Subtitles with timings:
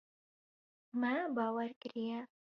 [0.99, 2.19] Me bawer kiriye.